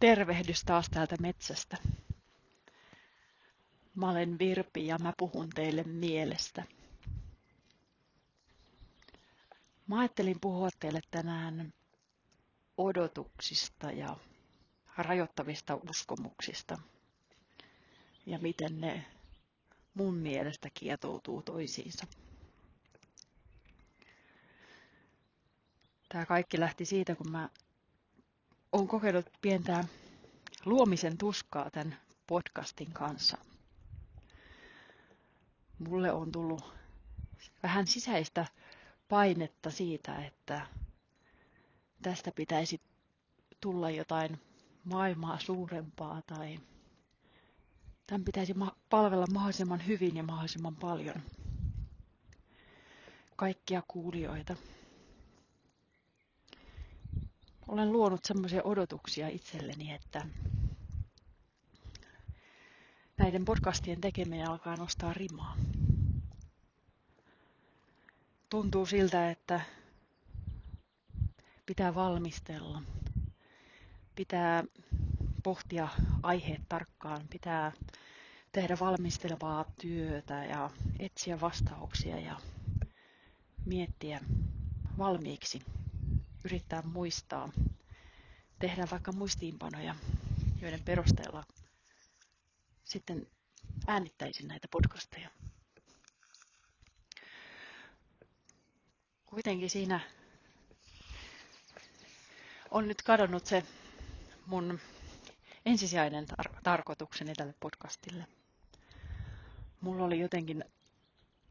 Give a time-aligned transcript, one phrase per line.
[0.00, 1.76] Tervehdys taas täältä metsästä.
[3.94, 6.64] Mä olen Virpi ja mä puhun teille mielestä.
[9.86, 11.72] Mä ajattelin puhua teille tänään
[12.76, 14.16] odotuksista ja
[14.96, 16.78] rajoittavista uskomuksista
[18.26, 19.04] ja miten ne
[19.94, 22.06] mun mielestä kietoutuu toisiinsa.
[26.08, 27.48] Tämä kaikki lähti siitä, kun mä
[28.72, 29.84] oon kokeillut pientä
[30.64, 33.38] luomisen tuskaa tämän podcastin kanssa.
[35.78, 36.74] Mulle on tullut
[37.62, 38.46] vähän sisäistä
[39.08, 40.66] painetta siitä, että
[42.02, 42.80] tästä pitäisi
[43.60, 44.40] tulla jotain
[44.84, 46.58] maailmaa suurempaa tai
[48.06, 48.54] tämän pitäisi
[48.90, 51.22] palvella mahdollisimman hyvin ja mahdollisimman paljon
[53.36, 54.56] kaikkia kuulijoita
[57.68, 60.26] olen luonut semmoisia odotuksia itselleni, että
[63.18, 65.56] näiden podcastien tekeminen alkaa nostaa rimaa.
[68.50, 69.60] Tuntuu siltä, että
[71.66, 72.82] pitää valmistella,
[74.14, 74.64] pitää
[75.42, 75.88] pohtia
[76.22, 77.72] aiheet tarkkaan, pitää
[78.52, 82.40] tehdä valmistelevaa työtä ja etsiä vastauksia ja
[83.64, 84.20] miettiä
[84.98, 85.60] valmiiksi
[86.44, 87.48] yrittää muistaa,
[88.58, 89.94] tehdä vaikka muistiinpanoja,
[90.62, 91.44] joiden perusteella
[92.84, 93.26] sitten
[93.86, 95.30] äänittäisin näitä podcasteja.
[99.26, 100.00] Kuitenkin siinä
[102.70, 103.62] on nyt kadonnut se
[104.46, 104.80] mun
[105.66, 108.26] ensisijainen tar- tarkoitukseni tälle podcastille.
[109.80, 110.64] Mulla oli jotenkin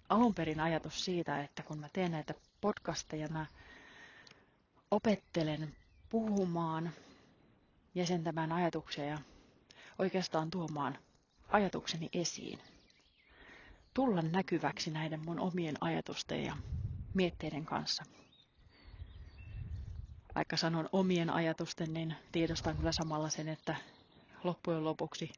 [0.09, 3.45] alun perin ajatus siitä, että kun mä teen näitä podcasteja, mä
[4.91, 5.75] opettelen
[6.09, 6.91] puhumaan,
[7.95, 9.17] jäsentämään ajatuksia ja
[9.99, 10.97] oikeastaan tuomaan
[11.49, 12.59] ajatukseni esiin.
[13.93, 16.57] Tulla näkyväksi näiden mun omien ajatusten ja
[17.13, 18.03] mietteiden kanssa.
[20.35, 23.75] Vaikka sanon omien ajatusten, niin tiedostan kyllä samalla sen, että
[24.43, 25.31] loppujen lopuksi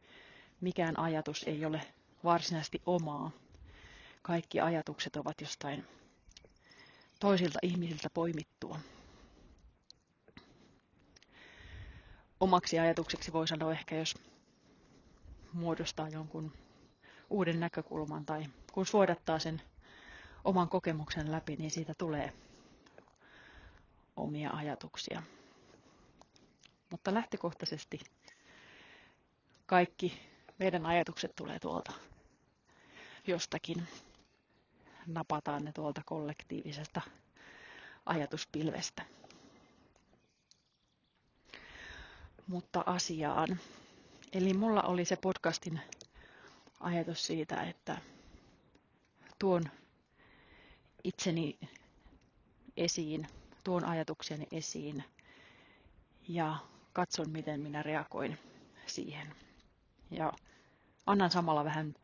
[0.62, 1.82] mikään ajatus ei ole
[2.24, 3.32] varsinaisesti omaa.
[4.22, 5.86] Kaikki ajatukset ovat jostain
[7.20, 8.80] toisilta ihmisiltä poimittua.
[12.40, 14.16] Omaksi ajatukseksi voi sanoa ehkä, jos
[15.54, 16.52] muodostaa jonkun
[17.30, 19.62] uuden näkökulman tai kun suodattaa sen
[20.44, 22.34] oman kokemuksen läpi, niin siitä tulee
[24.16, 25.24] omia ajatuksia.
[26.90, 28.00] Mutta lähtökohtaisesti
[29.66, 30.20] kaikki
[30.60, 31.94] meidän ajatukset tulee tuolta
[33.28, 33.88] jostakin.
[35.08, 37.02] Napataan ne tuolta kollektiivisesta
[38.06, 39.06] ajatuspilvestä.
[42.50, 43.60] Mutta asiaan.
[44.34, 45.80] Eli mulla oli se podcastin
[46.80, 47.98] ajatus siitä, että
[49.40, 49.64] tuon
[51.04, 51.60] itseni
[52.78, 53.28] esiin,
[53.64, 55.04] tuon ajatukseni esiin
[56.28, 56.58] ja
[56.94, 58.40] katson, miten minä reagoin
[58.86, 59.36] siihen.
[60.12, 60.34] Ja
[61.06, 61.96] annan samalla vähän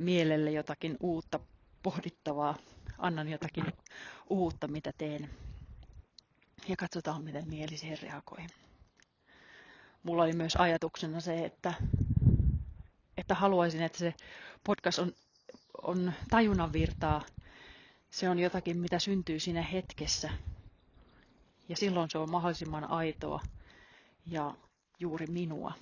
[0.00, 1.40] mielelle jotakin uutta
[1.82, 2.56] pohdittavaa,
[2.98, 3.64] annan jotakin
[4.30, 5.30] uutta, mitä teen.
[6.68, 8.46] Ja katsotaan, miten mieli siihen reagoi
[10.06, 11.74] mulla oli myös ajatuksena se, että,
[13.16, 14.14] että haluaisin, että se
[14.64, 15.12] podcast on,
[15.82, 17.22] on tajunnan virtaa.
[18.10, 20.30] Se on jotakin, mitä syntyy siinä hetkessä.
[21.68, 23.40] Ja silloin se on mahdollisimman aitoa
[24.26, 24.54] ja
[24.98, 25.72] juuri minua.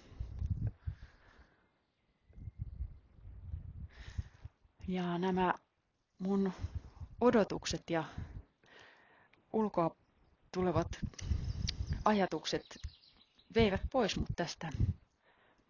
[4.88, 5.54] Ja nämä
[6.18, 6.52] mun
[7.20, 8.04] odotukset ja
[9.52, 9.96] ulkoa
[10.52, 10.88] tulevat
[12.04, 12.78] ajatukset
[13.54, 14.68] veivät pois mut tästä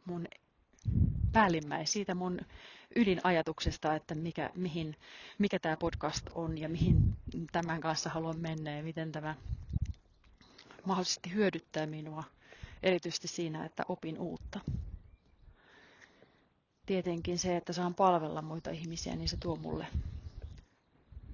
[0.05, 0.27] mun
[1.33, 2.41] päällimmäis, siitä mun
[2.97, 4.97] ydinajatuksesta, että mikä, mihin,
[5.39, 7.17] mikä tämä podcast on ja mihin
[7.53, 9.35] tämän kanssa haluan mennä ja miten tämä
[10.85, 12.25] mahdollisesti hyödyttää minua,
[12.83, 14.61] erityisesti siinä, että opin uutta.
[16.87, 19.87] Tietenkin se, että saan palvella muita ihmisiä, niin se tuo mulle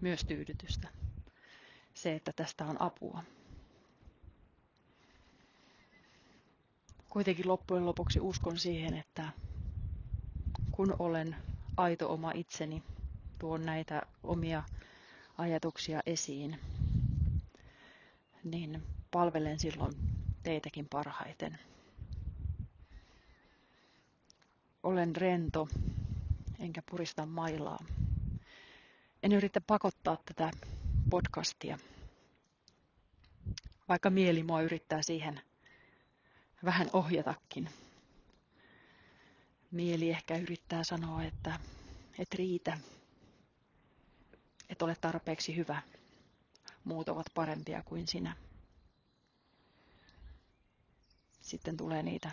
[0.01, 0.89] myös tyydytystä.
[1.95, 3.23] Se, että tästä on apua.
[7.11, 9.29] Kuitenkin loppujen lopuksi uskon siihen, että
[10.71, 11.37] kun olen
[11.77, 12.83] aito oma itseni,
[13.39, 14.63] tuon näitä omia
[15.39, 16.61] ajatuksia esiin,
[18.45, 19.93] niin palvelen silloin
[20.43, 21.59] teitäkin parhaiten.
[24.83, 25.69] Olen rento,
[26.59, 27.79] enkä purista mailaa.
[29.23, 30.51] En yritä pakottaa tätä
[31.11, 31.79] podcastia,
[33.89, 35.41] vaikka mieli mua yrittää siihen
[36.65, 37.71] vähän ohjatakin.
[39.71, 41.61] Mieli ehkä yrittää sanoa, että
[42.19, 42.79] et riitä,
[44.69, 45.83] et ole tarpeeksi hyvä,
[46.85, 48.37] muut ovat parempia kuin sinä.
[51.41, 52.31] Sitten tulee niitä,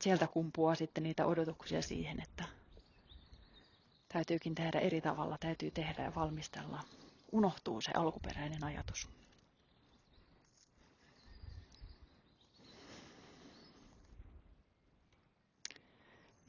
[0.00, 2.44] sieltä kumpuaa sitten niitä odotuksia siihen, että
[4.08, 6.84] täytyykin tehdä eri tavalla, täytyy tehdä ja valmistella.
[7.32, 9.08] Unohtuu se alkuperäinen ajatus.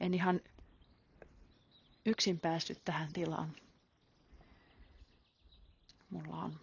[0.00, 0.40] En ihan
[2.06, 3.56] yksin päässyt tähän tilaan.
[6.10, 6.60] Mulla on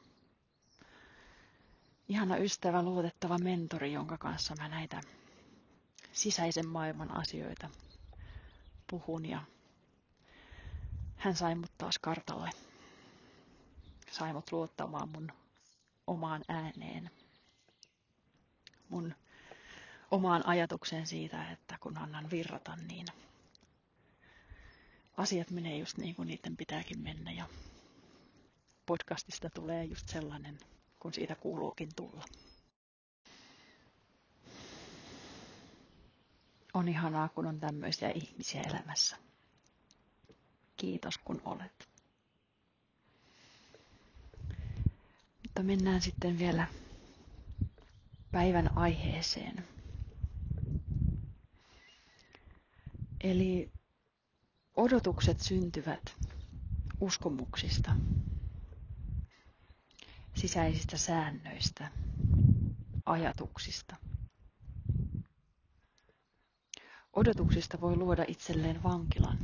[2.09, 5.01] ihana ystävä, luotettava mentori, jonka kanssa mä näitä
[6.11, 7.69] sisäisen maailman asioita
[8.89, 9.43] puhun ja
[11.17, 12.49] hän sai mut taas kartalle.
[14.11, 15.31] Sai mut luottamaan mun
[16.07, 17.11] omaan ääneen.
[18.89, 19.15] Mun
[20.11, 23.05] omaan ajatukseen siitä, että kun annan virrata, niin
[25.17, 27.31] asiat menee just niin kuin niiden pitääkin mennä.
[27.31, 27.49] Ja
[28.85, 30.57] podcastista tulee just sellainen,
[30.99, 32.25] kun siitä kuuluukin tulla.
[36.73, 39.17] On ihanaa, kun on tämmöisiä ihmisiä elämässä.
[40.77, 41.89] Kiitos, kun olet.
[45.43, 46.67] Mutta mennään sitten vielä
[48.31, 49.67] päivän aiheeseen.
[53.21, 53.71] Eli
[54.77, 56.15] odotukset syntyvät
[57.01, 57.95] uskomuksista,
[60.35, 61.91] sisäisistä säännöistä,
[63.05, 63.95] ajatuksista.
[67.13, 69.37] Odotuksista voi luoda itselleen vankilan.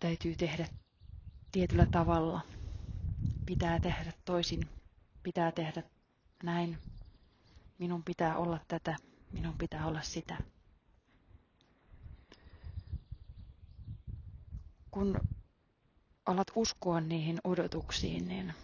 [0.00, 0.68] Täytyy tehdä
[1.52, 2.40] tietyllä tavalla.
[3.46, 4.68] Pitää tehdä toisin.
[5.22, 5.82] Pitää tehdä
[6.42, 6.78] näin.
[7.78, 8.96] Minun pitää olla tätä.
[9.32, 10.53] Minun pitää olla sitä.
[14.94, 15.20] Kun
[16.26, 18.54] alat uskoa niihin odotuksiin, niin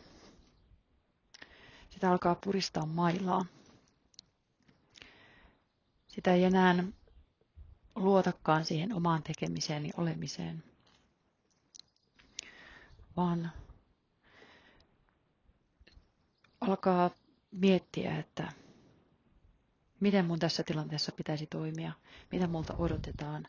[1.91, 3.45] sitä alkaa puristaa mailaa.
[6.09, 6.85] Sitä ei enää
[7.95, 10.65] luotakaan siihen omaan tekemiseen ja olemiseen,
[13.17, 13.53] vaan
[16.61, 17.11] alkaa
[17.51, 18.53] miettiä, että
[20.01, 21.93] miten mun tässä tilanteessa pitäisi toimia,
[22.33, 23.49] mitä multa odotetaan.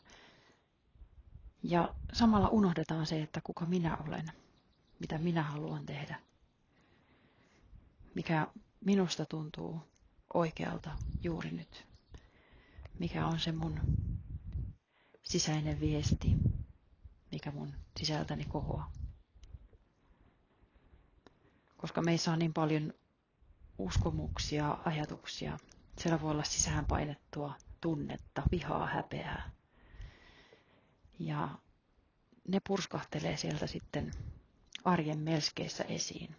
[1.62, 4.32] Ja samalla unohdetaan se, että kuka minä olen,
[4.98, 6.20] mitä minä haluan tehdä,
[8.14, 8.46] mikä
[8.84, 9.80] minusta tuntuu
[10.34, 10.90] oikealta
[11.22, 11.86] juuri nyt,
[12.98, 13.80] mikä on se mun
[15.22, 16.36] sisäinen viesti,
[17.32, 18.92] mikä mun sisältäni kohoaa.
[21.76, 22.94] Koska meissä on niin paljon
[23.78, 25.58] uskomuksia, ajatuksia,
[25.98, 29.50] siellä voi olla sisäänpainettua tunnetta, vihaa, häpeää.
[31.18, 31.48] Ja
[32.48, 34.10] ne purskahtelee sieltä sitten
[34.84, 36.36] arjen melskeissä esiin.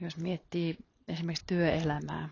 [0.00, 0.76] Jos miettii
[1.08, 2.28] esimerkiksi työelämää,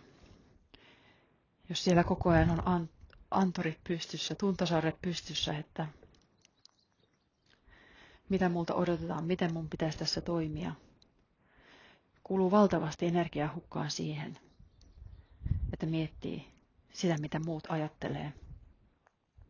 [1.69, 2.89] jos siellä koko ajan on
[3.31, 5.87] antorit pystyssä, tuntosarret pystyssä, että
[8.29, 10.73] mitä multa odotetaan, miten mun pitäisi tässä toimia–
[12.27, 14.39] kuluu valtavasti energiaa hukkaan siihen,
[15.73, 16.53] että miettii
[16.93, 18.33] sitä, mitä muut ajattelee.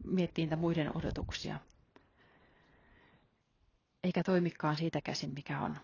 [0.05, 1.61] Miettii niitä muiden odotuksia.
[4.05, 5.77] Eikä toimikaan siitä käsin, mikä on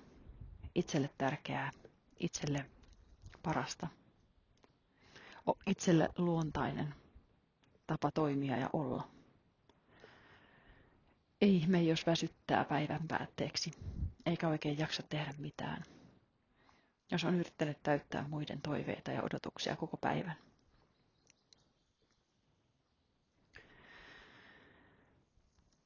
[0.75, 1.71] itselle tärkeää,
[2.21, 2.67] itselle
[3.43, 3.89] parasta.
[5.67, 6.95] Itselle luontainen
[7.87, 9.09] tapa toimia ja olla.
[11.41, 13.71] Ei ihme, jos väsyttää päivän päätteeksi,
[14.27, 15.85] eikä oikein jaksa tehdä mitään
[17.13, 20.37] jos on yrittänyt täyttää muiden toiveita ja odotuksia koko päivän.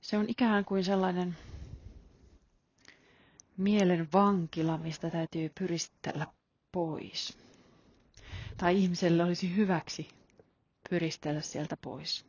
[0.06, 1.36] Se on ikään kuin sellainen
[3.56, 6.26] mielen vankila, mistä täytyy pyristellä
[6.72, 7.38] pois.
[8.56, 10.08] Tai ihmiselle olisi hyväksi
[10.90, 12.24] pyristellä sieltä pois.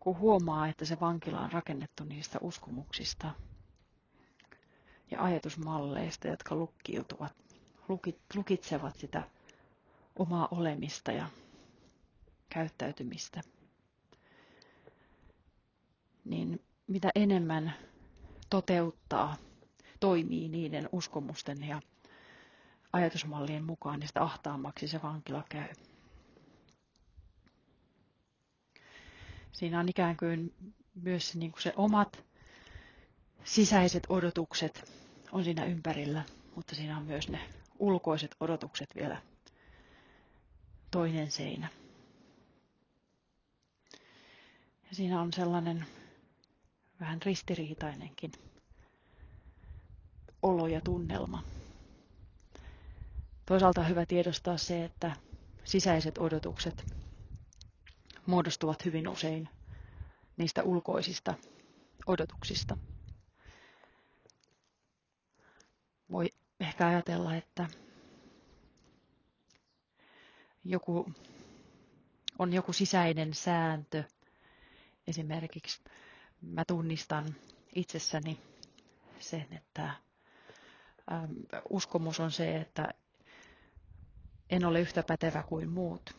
[0.00, 3.30] Kun huomaa, että se vankila on rakennettu niistä uskomuksista
[5.10, 7.32] ja ajatusmalleista, jotka lukkiutuvat
[8.34, 9.22] lukitsevat sitä
[10.18, 11.26] omaa olemista ja
[12.48, 13.40] käyttäytymistä,
[16.24, 17.72] niin mitä enemmän
[18.50, 19.36] toteuttaa,
[20.00, 21.80] toimii niiden uskomusten ja
[22.92, 25.68] ajatusmallien mukaan, niin sitä ahtaammaksi se vankila käy.
[29.52, 30.54] Siinä on ikään kuin
[30.94, 32.24] myös niin kuin se omat
[33.44, 34.92] sisäiset odotukset
[35.32, 36.22] on siinä ympärillä,
[36.54, 37.40] mutta siinä on myös ne
[37.78, 39.22] ulkoiset odotukset vielä
[40.90, 41.68] toinen seinä.
[44.88, 45.86] Ja siinä on sellainen
[47.00, 48.32] vähän ristiriitainenkin
[50.42, 51.42] olo ja tunnelma.
[53.46, 55.16] Toisaalta on hyvä tiedostaa se, että
[55.64, 56.94] sisäiset odotukset
[58.26, 59.48] muodostuvat hyvin usein
[60.36, 61.34] niistä ulkoisista
[62.06, 62.76] odotuksista.
[66.10, 66.26] Voi
[66.60, 67.66] ehkä ajatella, että
[70.64, 71.12] joku,
[72.38, 74.04] on joku sisäinen sääntö.
[75.06, 75.80] Esimerkiksi
[76.42, 77.34] mä tunnistan
[77.74, 78.40] itsessäni
[79.20, 79.84] sen, että
[81.12, 81.28] äm,
[81.70, 82.88] uskomus on se, että
[84.50, 86.16] en ole yhtä pätevä kuin muut.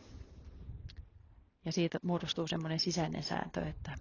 [1.64, 3.94] Ja siitä muodostuu semmoinen sisäinen sääntö, että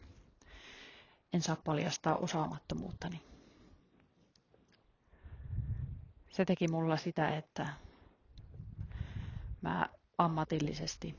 [1.34, 3.22] en saa paljastaa osaamattomuuttani.
[6.30, 7.68] Se teki mulla sitä, että
[9.62, 11.16] mä ammatillisesti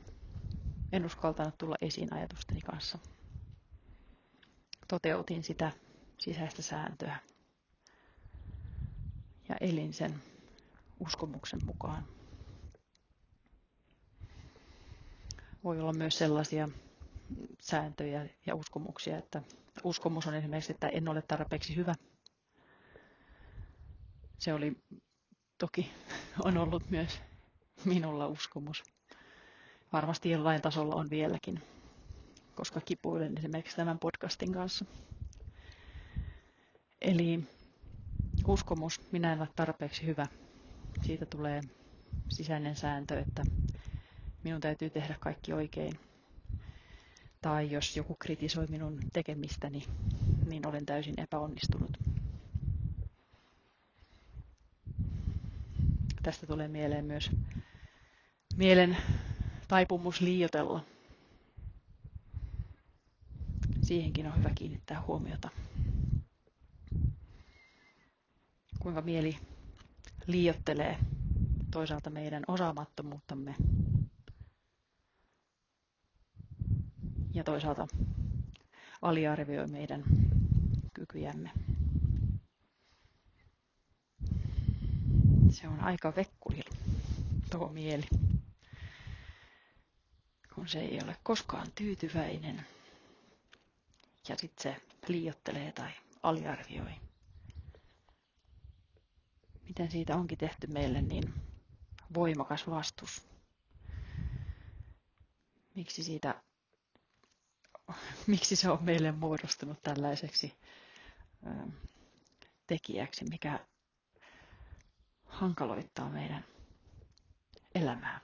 [0.93, 2.99] en uskaltanut tulla esiin ajatusteni kanssa.
[4.89, 5.73] Toteutin sitä
[6.19, 7.17] sisäistä sääntöä
[9.49, 10.23] ja elin sen
[11.01, 12.07] uskomuksen mukaan.
[15.65, 16.69] Voi olla myös sellaisia
[17.61, 19.43] sääntöjä ja uskomuksia, että
[19.85, 21.95] uskomus on esimerkiksi, että en ole tarpeeksi hyvä.
[24.39, 24.73] Se oli
[25.59, 25.91] toki
[26.45, 27.21] on ollut myös
[27.85, 28.83] minulla uskomus.
[29.93, 31.63] Varmasti jollain tasolla on vieläkin,
[32.55, 34.85] koska kipuilen esimerkiksi tämän podcastin kanssa.
[37.01, 37.45] Eli
[38.47, 40.27] uskomus, minä en ole tarpeeksi hyvä.
[41.03, 41.61] Siitä tulee
[42.29, 43.43] sisäinen sääntö, että
[44.45, 45.93] minun täytyy tehdä kaikki oikein.
[47.41, 49.85] Tai jos joku kritisoi minun tekemistäni,
[50.47, 51.99] niin olen täysin epäonnistunut.
[56.23, 57.31] Tästä tulee mieleen myös
[58.57, 58.97] mielen
[59.69, 60.85] taipumus liiotella.
[63.93, 65.49] Siihenkin on hyvä kiinnittää huomiota.
[68.79, 69.39] Kuinka mieli
[70.27, 70.99] liiottelee
[71.71, 73.55] toisaalta meidän osaamattomuuttamme
[77.35, 77.87] ja toisaalta
[79.03, 80.03] aliarvioi meidän
[80.95, 81.51] kykyjämme.
[85.51, 86.77] Se on aika vekkulilla
[87.51, 88.07] tuo mieli,
[90.55, 92.67] kun se ei ole koskaan tyytyväinen
[94.29, 95.91] ja sitten se liiottelee tai
[96.23, 96.93] aliarvioi.
[99.69, 101.35] Miten siitä onkin tehty meille niin
[102.15, 103.23] voimakas vastus?
[105.75, 106.43] Miksi siitä
[108.27, 110.55] miksi se on meille muodostunut tällaiseksi
[112.67, 113.67] tekijäksi, mikä
[115.25, 116.45] hankaloittaa meidän
[117.75, 118.21] elämää.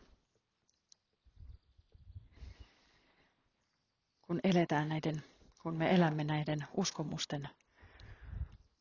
[4.22, 5.24] Kun eletään näiden,
[5.68, 7.48] kun me elämme näiden uskomusten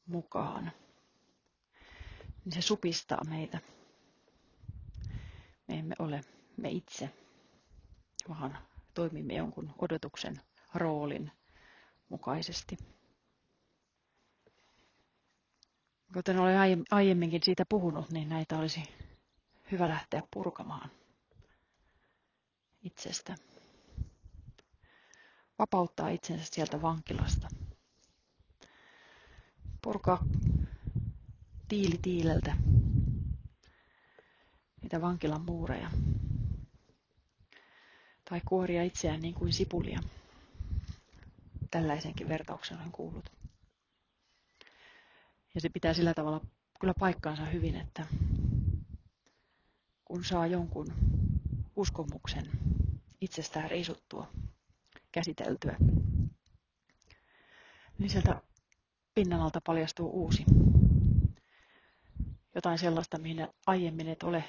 [0.06, 0.72] mukaan,
[2.46, 3.60] niin se supistaa meitä.
[5.68, 6.22] Me emme ole
[6.58, 7.10] me itse,
[8.30, 8.58] vaan
[8.94, 10.42] toimimme jonkun odotuksen
[10.74, 11.32] roolin
[12.10, 12.78] mukaisesti.
[16.14, 18.84] Kuten olen aiemminkin siitä puhunut, niin näitä olisi
[19.72, 20.92] hyvä lähteä purkamaan
[22.84, 23.36] itsestä.
[25.60, 27.48] Vapauttaa itsensä sieltä vankilasta.
[29.82, 30.26] Purkaa
[31.68, 32.58] tiili tiileltä
[34.82, 35.92] niitä vankilan muureja.
[38.30, 40.00] Tai kuoria itseään niin kuin sipulia.
[41.72, 43.32] Tällaisenkin vertauksen olen kuullut.
[45.56, 46.42] Ja se pitää sillä tavalla
[46.80, 48.06] kyllä paikkaansa hyvin, että
[50.06, 50.94] kun saa jonkun
[51.76, 52.50] uskomuksen
[53.22, 54.32] itsestään riisuttua,
[55.18, 55.76] käsiteltyä,
[58.00, 58.42] niin sieltä
[59.16, 60.46] pinnan alta paljastuu uusi.
[62.56, 64.44] Jotain sellaista, mihin aiemmin et ole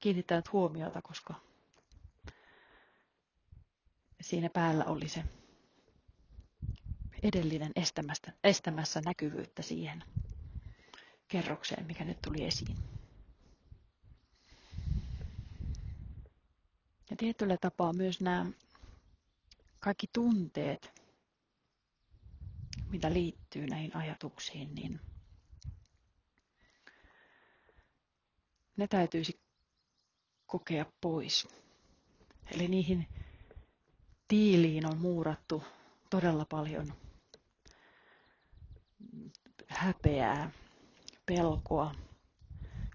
[0.00, 1.34] kiinnittänyt huomiota, koska
[4.20, 5.24] siinä päällä oli se
[7.22, 10.04] edellinen estämässä, estämässä näkyvyyttä siihen
[11.28, 12.76] kerrokseen, mikä nyt tuli esiin.
[17.10, 18.46] Ja tietyllä tapaa myös nämä
[19.88, 20.92] kaikki tunteet,
[22.90, 25.00] mitä liittyy näihin ajatuksiin, niin
[28.76, 29.40] ne täytyisi
[30.46, 31.48] kokea pois.
[32.54, 33.08] Eli niihin
[34.28, 35.64] tiiliin on muurattu
[36.10, 36.92] todella paljon
[39.68, 40.50] häpeää,
[41.26, 41.94] pelkoa,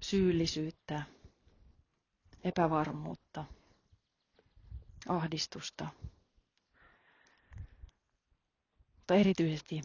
[0.01, 1.03] syyllisyyttä,
[2.43, 3.45] epävarmuutta,
[5.07, 5.87] ahdistusta,
[9.03, 9.81] mutta erityisesti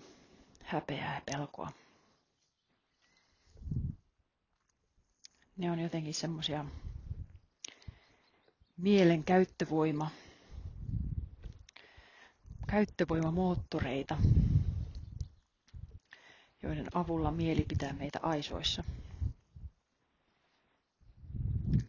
[0.64, 1.72] häpeää ja pelkoa.
[5.56, 6.64] Ne on jotenkin semmoisia
[8.76, 10.10] mielen käyttövoima,
[12.70, 14.18] käyttövoimamoottoreita,
[16.62, 18.84] joiden avulla mieli pitää meitä aisoissa.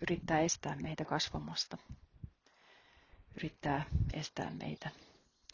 [0.01, 1.77] Yrittää estää meitä kasvamasta.
[3.37, 4.89] Yrittää estää meitä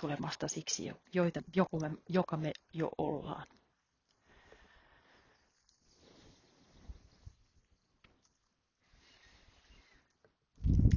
[0.02, 3.48] tulemasta siksi, joita, joku me, joka me jo ollaan.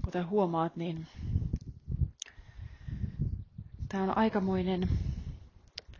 [0.04, 1.06] Kuten huomaat, niin
[3.88, 4.88] tämä on aikamoinen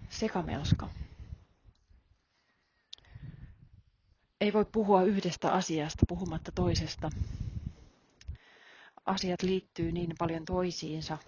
[0.08, 0.88] sekamelska.
[4.40, 7.10] Ei voi puhua yhdestä asiasta puhumatta toisesta.
[9.06, 11.18] Asiat liittyy niin paljon toisiinsa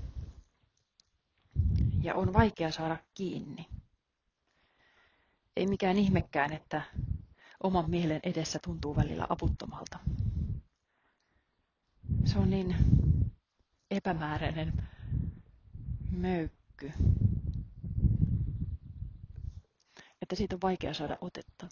[2.03, 3.67] ja on vaikea saada kiinni.
[5.57, 6.83] Ei mikään ihmekään, että
[7.63, 9.99] oman mielen edessä tuntuu välillä aputtomalta.
[12.25, 12.77] Se on niin
[13.91, 14.89] epämääräinen
[16.11, 16.93] möykky,
[20.23, 21.67] että siitä on vaikea saada otetta.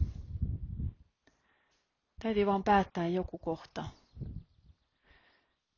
[2.23, 3.85] Täytyy vaan päättää joku kohta.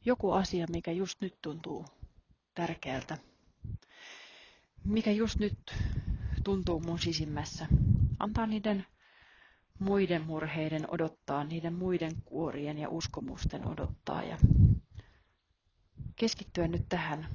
[0.04, 1.84] Joku asia, mikä just nyt tuntuu
[2.54, 3.18] tärkeältä.
[4.84, 5.58] Mikä just nyt
[6.44, 7.66] tuntuu mun sisimmässä.
[8.18, 8.86] Antaa niiden
[9.78, 14.38] muiden murheiden odottaa, niiden muiden kuorien ja uskomusten odottaa ja
[16.16, 17.28] keskittyä nyt tähän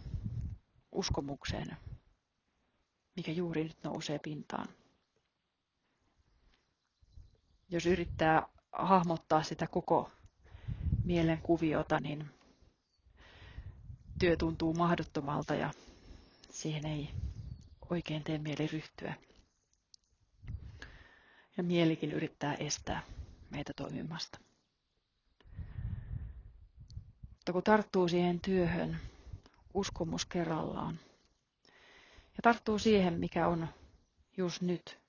[0.91, 1.77] uskomukseen,
[3.15, 4.67] mikä juuri nyt nousee pintaan.
[7.69, 10.11] Jos yrittää hahmottaa sitä koko
[11.03, 12.25] mielen kuviota, niin
[14.19, 15.73] työ tuntuu mahdottomalta ja
[16.51, 17.09] siihen ei
[17.89, 19.13] oikein tee mieli ryhtyä.
[21.57, 23.01] Ja mielikin yrittää estää
[23.49, 24.39] meitä toimimasta.
[27.31, 28.97] Mutta kun tarttuu siihen työhön
[29.73, 30.99] uskomus kerrallaan
[32.37, 33.67] ja tarttuu siihen, mikä on
[34.37, 34.99] just nyt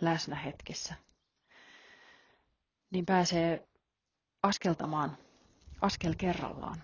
[0.00, 0.94] läsnä hetkessä,
[2.90, 3.68] niin pääsee
[4.42, 5.16] askeltamaan
[5.80, 6.82] askel kerrallaan.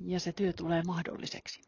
[0.00, 1.60] Ja se työ tulee mahdolliseksi.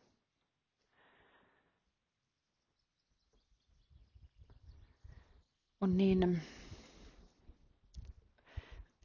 [5.80, 6.42] On niin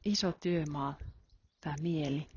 [0.05, 0.97] iso työmaa
[1.61, 2.29] tämä mieli,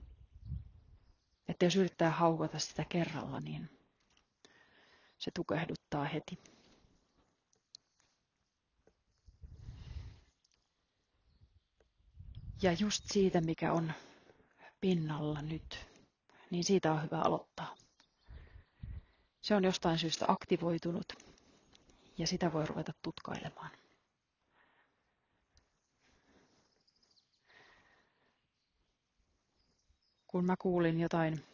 [1.49, 3.71] että jos yrittää haukata sitä kerralla, niin
[5.19, 6.39] se tukehduttaa heti.
[12.63, 13.93] Ja just siitä, mikä on
[14.81, 15.87] pinnalla nyt,
[16.51, 17.75] niin siitä on hyvä aloittaa.
[19.41, 21.13] Se on jostain syystä aktivoitunut
[22.19, 23.71] ja sitä voi ruveta tutkailemaan.
[30.29, 31.45] Kun mä kuulin jotain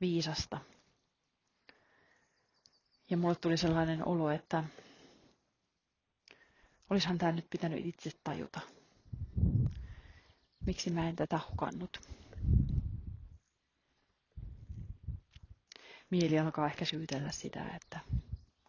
[0.00, 0.60] viisasta
[3.10, 4.64] ja mulle tuli sellainen olo, että
[6.90, 8.60] olisihan tämä nyt pitänyt itse tajuta
[10.66, 12.00] Miksi mä en tätä hukannut?
[16.10, 18.00] Mieli alkaa ehkä syytellä sitä, että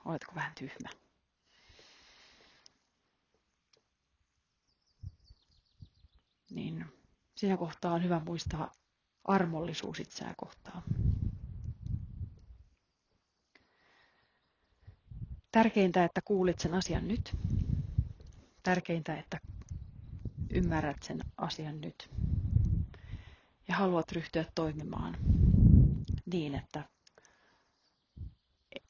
[0.05, 0.89] oletko vähän tyhmä.
[6.49, 6.85] Niin
[7.35, 8.71] siinä kohtaa on hyvä muistaa
[9.25, 10.83] armollisuus itseä kohtaan.
[15.51, 17.35] Tärkeintä, että kuulit sen asian nyt.
[18.63, 19.37] Tärkeintä, että
[20.49, 22.09] ymmärrät sen asian nyt
[23.67, 25.17] ja haluat ryhtyä toimimaan
[26.25, 26.83] niin, että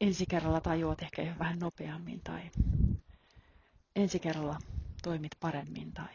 [0.02, 2.42] ensi kerralla tajuat ehkä vähän nopeammin tai
[3.96, 4.58] ensi kerralla
[5.04, 6.14] toimit paremmin tai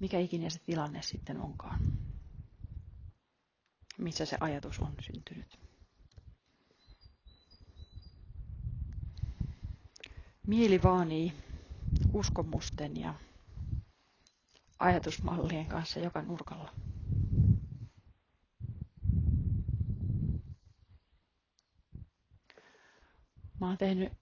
[0.00, 1.80] mikä ikinä se tilanne sitten onkaan,
[3.98, 5.58] missä se ajatus on syntynyt.
[10.46, 11.32] Mieli vaanii
[12.12, 13.14] uskomusten ja
[14.78, 16.72] ajatusmallien kanssa joka nurkalla.
[23.60, 24.12] Mä oon tehnyt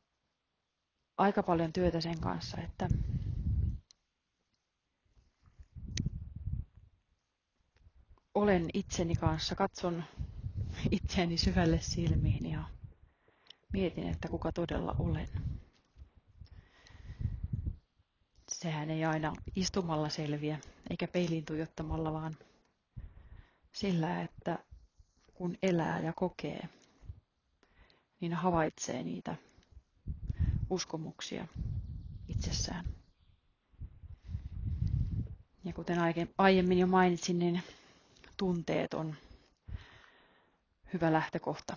[1.19, 2.89] aika paljon työtä sen kanssa, että
[8.35, 10.05] olen itseni kanssa, katson
[10.91, 12.65] itseäni syvälle silmiin ja
[13.73, 15.29] mietin, että kuka todella olen.
[18.49, 20.59] Sehän ei aina istumalla selviä,
[20.91, 22.37] eikä peiliin tuijottamalla, vaan
[23.73, 24.59] sillä, että
[25.35, 26.69] kun elää ja kokee,
[28.21, 29.37] niin havaitsee niitä
[30.71, 31.47] uskomuksia
[32.29, 32.85] itsessään.
[35.65, 35.99] Ja kuten
[36.39, 37.63] aiemmin jo mainitsin, niin
[38.37, 39.15] tunteet on
[40.93, 41.77] hyvä lähtökohta.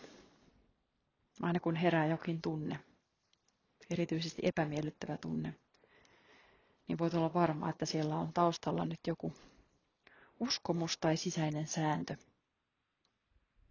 [1.41, 2.79] Aina kun herää jokin tunne,
[3.89, 5.55] erityisesti epämiellyttävä tunne,
[6.87, 9.33] niin voit olla varma, että siellä on taustalla nyt joku
[10.39, 12.15] uskomus tai sisäinen sääntö,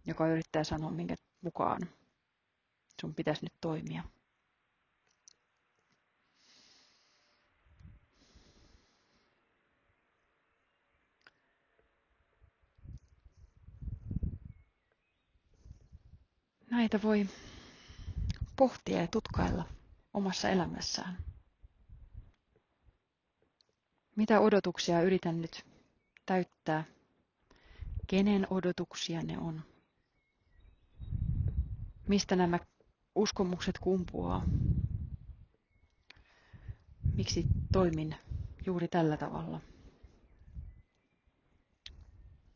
[0.05, 1.81] joka yrittää sanoa, minkä mukaan
[3.01, 4.03] sun pitäisi nyt toimia.
[16.77, 17.29] Näitä voi
[18.55, 19.65] pohtia ja tutkailla
[20.13, 21.17] omassa elämässään.
[24.15, 25.65] Mitä odotuksia yritän nyt
[26.25, 26.83] täyttää?
[28.07, 29.61] Kenen odotuksia ne on?
[32.07, 32.59] Mistä nämä
[33.15, 34.45] uskomukset kumpuaa?
[37.13, 38.15] Miksi toimin
[38.65, 39.61] juuri tällä tavalla?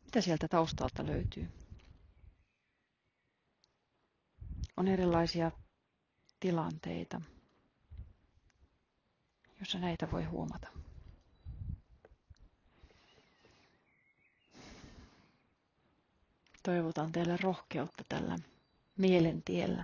[0.05, 1.60] Mitä sieltä taustalta löytyy?
[4.77, 5.51] On erilaisia
[6.39, 7.21] tilanteita,
[9.59, 10.67] jossa näitä voi huomata.
[16.63, 18.39] Toivotan teille rohkeutta tällä
[18.97, 19.83] mielentiellä.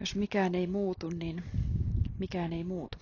[0.00, 1.44] Jos mikään ei muutu, niin
[2.18, 2.98] mikään ei muutu.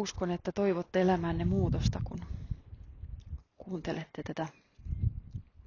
[0.00, 2.20] Uskon, että toivotte elämänne muutosta, kun
[3.58, 4.48] kuuntelette tätä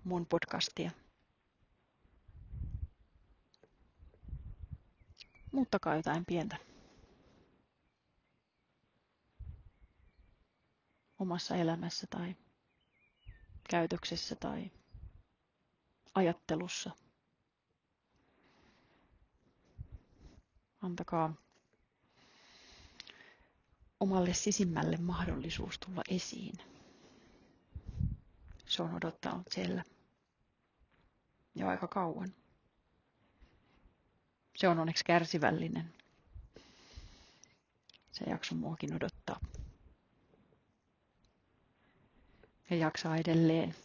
[0.03, 0.91] mun podcastia.
[5.51, 6.57] Muuttakaa jotain pientä.
[11.19, 12.35] Omassa elämässä tai
[13.69, 14.71] käytöksessä tai
[16.15, 16.91] ajattelussa.
[20.81, 21.42] Antakaa
[24.03, 26.57] omalle sisimmälle mahdollisuus tulla esiin.
[28.65, 29.83] Se on odottanut siellä
[31.55, 32.33] jo aika kauan.
[34.55, 35.93] Se on onneksi kärsivällinen.
[38.11, 39.39] Se jakso muakin odottaa.
[42.69, 43.75] Ja jaksaa edelleen.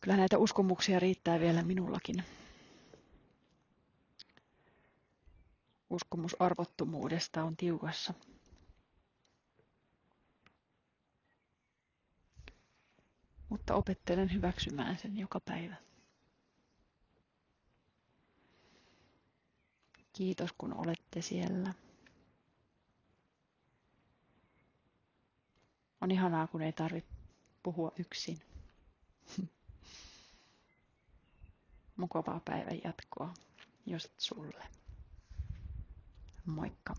[0.00, 2.24] Kyllä näitä uskomuksia riittää vielä minullakin.
[5.90, 8.14] Uskomus arvottomuudesta on tiukassa.
[13.48, 15.76] Mutta opettelen hyväksymään sen joka päivä.
[20.12, 21.74] Kiitos kun olette siellä.
[26.00, 27.10] On ihanaa, kun ei tarvitse
[27.62, 28.38] puhua yksin.
[31.96, 33.34] Mukavaa päivän jatkoa
[33.86, 34.64] just sulle.
[36.46, 36.94] Moikka!